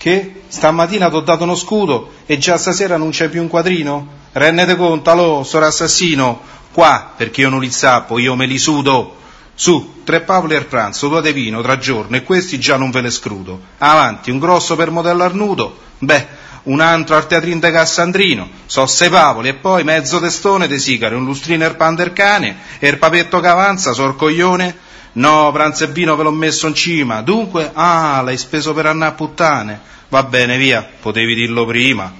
Che? 0.00 0.44
Stamattina 0.48 1.10
ti 1.10 1.16
ho 1.16 1.20
dato 1.20 1.42
uno 1.42 1.54
scudo 1.54 2.12
e 2.24 2.38
già 2.38 2.56
stasera 2.56 2.96
non 2.96 3.10
c'è 3.10 3.28
più 3.28 3.42
un 3.42 3.48
quadrino? 3.48 4.08
Rendete 4.32 4.74
conto, 4.74 5.10
allo, 5.10 5.44
soro 5.44 5.66
assassino, 5.66 6.40
qua, 6.72 7.12
perché 7.14 7.42
io 7.42 7.50
non 7.50 7.60
li 7.60 7.70
sappo, 7.70 8.18
io 8.18 8.34
me 8.34 8.46
li 8.46 8.56
sudo. 8.56 9.16
Su, 9.52 10.00
tre 10.02 10.22
pavoli 10.22 10.56
al 10.56 10.64
pranzo, 10.64 11.08
due 11.08 11.20
di 11.20 11.32
vino, 11.32 11.60
tra 11.60 11.76
giorno, 11.76 12.16
e 12.16 12.22
questi 12.22 12.58
già 12.58 12.78
non 12.78 12.90
ve 12.90 13.02
le 13.02 13.10
scrudo. 13.10 13.60
Avanti, 13.76 14.30
un 14.30 14.38
grosso 14.38 14.74
per 14.74 14.90
modello 14.90 15.22
Arnudo, 15.22 15.76
beh, 15.98 16.26
un 16.62 16.80
altro 16.80 17.16
al 17.16 17.26
teatrino 17.26 17.60
de 17.60 17.70
Cassandrino, 17.70 18.48
so 18.64 18.86
sei 18.86 19.10
pavoli, 19.10 19.48
e 19.48 19.54
poi 19.54 19.84
mezzo 19.84 20.18
testone 20.18 20.66
de 20.66 20.78
sicare, 20.78 21.14
un 21.14 21.26
lustrino 21.26 21.64
er 21.64 21.76
pandercane, 21.76 22.56
e 22.78 22.88
il 22.88 22.96
papetto 22.96 23.38
che 23.40 23.48
avanza, 23.48 23.92
sor 23.92 24.16
coglione, 24.16 24.88
No, 25.12 25.50
pranzo 25.52 25.84
e 25.84 25.88
vino 25.88 26.14
ve 26.16 26.22
l'ho 26.22 26.30
messo 26.30 26.66
in 26.66 26.74
cima. 26.74 27.22
Dunque, 27.22 27.70
ah, 27.72 28.20
l'hai 28.22 28.38
speso 28.38 28.72
per 28.72 28.86
andare 28.86 29.12
a 29.12 29.14
puttane. 29.14 29.80
Va 30.08 30.22
bene, 30.22 30.56
via, 30.56 30.88
potevi 31.00 31.34
dirlo 31.34 31.64
prima. 31.64 32.12